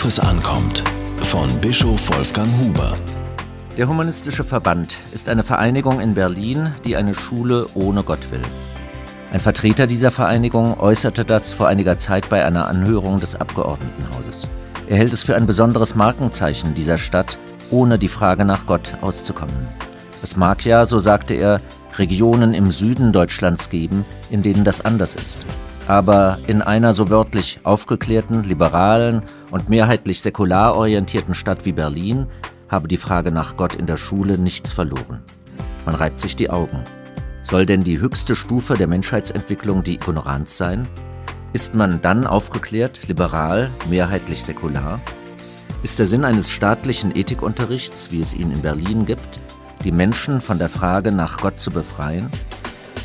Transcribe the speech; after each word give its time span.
worauf 0.00 0.08
es 0.08 0.18
ankommt. 0.18 0.82
Von 1.24 1.46
Bischof 1.60 2.00
Wolfgang 2.16 2.48
Huber. 2.58 2.94
Der 3.76 3.86
Humanistische 3.86 4.44
Verband 4.44 4.96
ist 5.12 5.28
eine 5.28 5.42
Vereinigung 5.42 6.00
in 6.00 6.14
Berlin, 6.14 6.72
die 6.86 6.96
eine 6.96 7.14
Schule 7.14 7.66
ohne 7.74 8.02
Gott 8.02 8.30
will. 8.30 8.40
Ein 9.30 9.40
Vertreter 9.40 9.86
dieser 9.86 10.10
Vereinigung 10.10 10.80
äußerte 10.80 11.26
das 11.26 11.52
vor 11.52 11.68
einiger 11.68 11.98
Zeit 11.98 12.30
bei 12.30 12.46
einer 12.46 12.66
Anhörung 12.66 13.20
des 13.20 13.36
Abgeordnetenhauses. 13.36 14.48
Er 14.88 14.96
hält 14.96 15.12
es 15.12 15.22
für 15.22 15.36
ein 15.36 15.44
besonderes 15.44 15.94
Markenzeichen 15.94 16.74
dieser 16.74 16.96
Stadt, 16.96 17.36
ohne 17.70 17.98
die 17.98 18.08
Frage 18.08 18.46
nach 18.46 18.64
Gott 18.64 18.94
auszukommen. 19.02 19.68
Es 20.22 20.34
mag 20.34 20.64
ja, 20.64 20.86
so 20.86 20.98
sagte 20.98 21.34
er, 21.34 21.60
Regionen 21.98 22.54
im 22.54 22.70
Süden 22.70 23.12
Deutschlands 23.12 23.68
geben, 23.68 24.06
in 24.30 24.42
denen 24.42 24.64
das 24.64 24.82
anders 24.82 25.14
ist. 25.14 25.40
Aber 25.90 26.38
in 26.46 26.62
einer 26.62 26.92
so 26.92 27.10
wörtlich 27.10 27.58
aufgeklärten, 27.64 28.44
liberalen 28.44 29.22
und 29.50 29.68
mehrheitlich 29.68 30.22
säkular 30.22 30.76
orientierten 30.76 31.34
Stadt 31.34 31.64
wie 31.64 31.72
Berlin 31.72 32.28
habe 32.68 32.86
die 32.86 32.96
Frage 32.96 33.32
nach 33.32 33.56
Gott 33.56 33.74
in 33.74 33.86
der 33.86 33.96
Schule 33.96 34.38
nichts 34.38 34.70
verloren. 34.70 35.20
Man 35.84 35.96
reibt 35.96 36.20
sich 36.20 36.36
die 36.36 36.48
Augen. 36.48 36.84
Soll 37.42 37.66
denn 37.66 37.82
die 37.82 37.98
höchste 37.98 38.36
Stufe 38.36 38.74
der 38.74 38.86
Menschheitsentwicklung 38.86 39.82
die 39.82 39.94
Ignoranz 39.94 40.56
sein? 40.56 40.86
Ist 41.52 41.74
man 41.74 42.00
dann 42.00 42.24
aufgeklärt, 42.24 43.08
liberal, 43.08 43.68
mehrheitlich 43.88 44.44
säkular? 44.44 45.00
Ist 45.82 45.98
der 45.98 46.06
Sinn 46.06 46.24
eines 46.24 46.52
staatlichen 46.52 47.16
Ethikunterrichts, 47.16 48.12
wie 48.12 48.20
es 48.20 48.32
ihn 48.32 48.52
in 48.52 48.62
Berlin 48.62 49.06
gibt, 49.06 49.40
die 49.82 49.90
Menschen 49.90 50.40
von 50.40 50.60
der 50.60 50.68
Frage 50.68 51.10
nach 51.10 51.38
Gott 51.38 51.58
zu 51.58 51.72
befreien? 51.72 52.30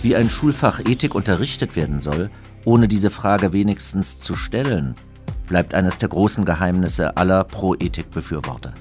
Wie 0.02 0.16
ein 0.16 0.30
Schulfach 0.30 0.80
Ethik 0.80 1.16
unterrichtet 1.16 1.76
werden 1.76 2.00
soll, 2.00 2.30
ohne 2.64 2.88
diese 2.88 3.10
Frage 3.10 3.54
wenigstens 3.54 4.20
zu 4.20 4.36
stellen, 4.36 4.96
bleibt 5.48 5.74
eines 5.74 5.98
der 5.98 6.10
großen 6.10 6.46
Geheimnisse 6.46 7.18
aller 7.18 7.44
Pro-Ethik-Befürworter. 7.44 8.74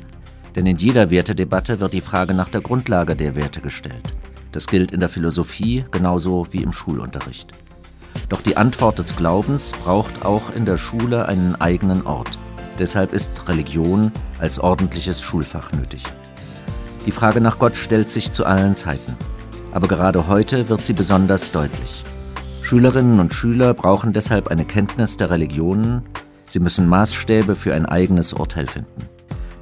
Denn 0.55 0.67
in 0.67 0.77
jeder 0.77 1.11
Wertedebatte 1.11 1.81
wird 1.81 1.93
die 1.93 2.01
Frage 2.01 2.35
nach 2.35 2.49
der 2.49 2.61
Grundlage 2.61 3.17
der 3.17 3.37
Werte 3.37 3.61
gestellt. 3.61 4.15
Das 4.53 4.67
gilt 4.67 4.93
in 4.93 5.01
der 5.01 5.09
Philosophie 5.09 5.85
genauso 5.91 6.47
wie 6.51 6.63
im 6.63 6.73
Schulunterricht. 6.73 7.53
Doch 8.29 8.41
die 8.41 8.57
Antwort 8.57 8.99
des 8.99 9.17
Glaubens 9.17 9.73
braucht 9.73 10.25
auch 10.25 10.51
in 10.51 10.65
der 10.65 10.77
Schule 10.77 11.27
einen 11.27 11.57
eigenen 11.57 12.07
Ort. 12.07 12.39
Deshalb 12.79 13.13
ist 13.13 13.49
Religion 13.49 14.13
als 14.39 14.59
ordentliches 14.59 15.21
Schulfach 15.23 15.73
nötig. 15.73 16.03
Die 17.07 17.11
Frage 17.11 17.41
nach 17.41 17.59
Gott 17.59 17.77
stellt 17.77 18.11
sich 18.11 18.33
zu 18.33 18.47
allen 18.47 18.77
Zeiten. 18.77 19.17
Aber 19.75 19.89
gerade 19.89 20.29
heute 20.29 20.69
wird 20.69 20.87
sie 20.87 20.93
besonders 20.93 21.51
deutlich. 21.51 22.05
Schülerinnen 22.63 23.19
und 23.19 23.35
Schüler 23.35 23.75
brauchen 23.75 24.13
deshalb 24.13 24.47
eine 24.47 24.65
Kenntnis 24.65 25.17
der 25.17 25.31
Religionen, 25.31 26.03
sie 26.47 26.61
müssen 26.61 26.89
Maßstäbe 26.89 27.57
für 27.57 27.75
ein 27.75 27.85
eigenes 27.85 28.33
Urteil 28.33 28.69
finden. 28.69 29.09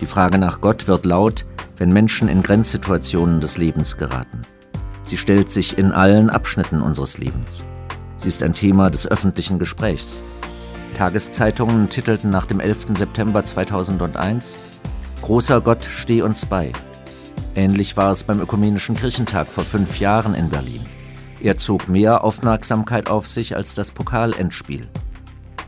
Die 0.03 0.07
Frage 0.07 0.37
nach 0.37 0.61
Gott 0.61 0.87
wird 0.87 1.07
laut, 1.07 1.47
wenn 1.79 1.95
Menschen 1.95 2.29
in 2.29 2.43
Grenzsituationen 2.43 3.41
des 3.41 3.57
Lebens 3.57 3.97
geraten. 3.97 4.43
Sie 5.05 5.17
stellt 5.17 5.51
sich 5.51 5.79
in 5.79 5.93
allen 5.93 6.29
Abschnitten 6.29 6.83
unseres 6.83 7.17
Lebens. 7.17 7.65
Sie 8.19 8.29
ist 8.29 8.43
ein 8.43 8.53
Thema 8.53 8.91
des 8.91 9.11
öffentlichen 9.11 9.59
Gesprächs. 9.59 10.23
Tageszeitungen 10.99 11.89
titelten 11.89 12.29
nach 12.29 12.45
dem 12.45 12.61
11. 12.61 12.99
September 12.99 13.45
2001 13.45 14.59
Großer 15.23 15.63
Gott, 15.63 15.85
steh 15.85 16.21
uns 16.21 16.45
bei. 16.45 16.73
Ähnlich 17.55 17.99
war 17.99 18.11
es 18.11 18.25
beim 18.25 18.41
Ökumenischen 18.41 18.97
Kirchentag 18.97 19.47
vor 19.47 19.65
fünf 19.65 20.01
Jahren 20.01 20.35
in 20.35 20.49
Berlin. 20.49 20.87
Er 21.41 21.59
zog 21.59 21.87
mehr 21.87 22.25
Aufmerksamkeit 22.25 23.11
auf 23.11 23.29
sich 23.29 23.55
als 23.57 23.75
das 23.75 23.91
Pokalendspiel. 23.91 24.89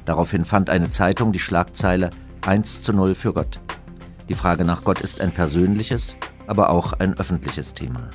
Daraufhin 0.07 0.47
fand 0.47 0.71
eine 0.71 0.89
Zeitung 0.89 1.33
die 1.33 1.39
Schlagzeile 1.39 2.09
1 2.47 2.81
zu 2.81 2.95
0 2.95 3.15
für 3.15 3.35
Gott. 3.35 3.61
Die 4.31 4.35
Frage 4.35 4.65
nach 4.65 4.85
Gott 4.85 5.03
ist 5.03 5.21
ein 5.21 5.33
persönliches, 5.33 6.17
aber 6.47 6.70
auch 6.70 6.95
ein 6.95 7.19
öffentliches 7.19 7.75
Thema. 7.75 8.08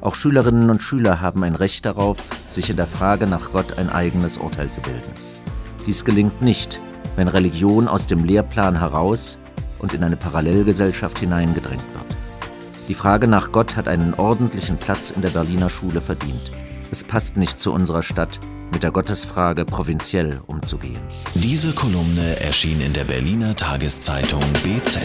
Auch 0.00 0.14
Schülerinnen 0.14 0.70
und 0.70 0.80
Schüler 0.80 1.20
haben 1.20 1.44
ein 1.44 1.56
Recht 1.56 1.84
darauf, 1.84 2.18
sich 2.46 2.70
in 2.70 2.76
der 2.76 2.86
Frage 2.86 3.26
nach 3.26 3.52
Gott 3.52 3.76
ein 3.76 3.90
eigenes 3.90 4.38
Urteil 4.38 4.70
zu 4.70 4.80
bilden. 4.80 5.12
Dies 5.86 6.06
gelingt 6.06 6.40
nicht, 6.40 6.80
wenn 7.16 7.28
Religion 7.28 7.86
aus 7.86 8.06
dem 8.06 8.24
Lehrplan 8.24 8.78
heraus 8.78 9.36
und 9.78 9.92
in 9.92 10.04
eine 10.04 10.16
Parallelgesellschaft 10.16 11.18
hineingedrängt 11.18 11.84
wird. 11.94 12.07
Die 12.88 12.94
Frage 12.94 13.28
nach 13.28 13.52
Gott 13.52 13.76
hat 13.76 13.86
einen 13.86 14.14
ordentlichen 14.14 14.78
Platz 14.78 15.10
in 15.10 15.20
der 15.20 15.28
Berliner 15.28 15.68
Schule 15.68 16.00
verdient. 16.00 16.50
Es 16.90 17.04
passt 17.04 17.36
nicht 17.36 17.60
zu 17.60 17.70
unserer 17.70 18.02
Stadt, 18.02 18.40
mit 18.72 18.82
der 18.82 18.90
Gottesfrage 18.90 19.66
provinziell 19.66 20.40
umzugehen. 20.46 20.98
Diese 21.34 21.72
Kolumne 21.72 22.40
erschien 22.40 22.80
in 22.80 22.94
der 22.94 23.04
Berliner 23.04 23.54
Tageszeitung 23.54 24.42
BZ. 24.62 25.00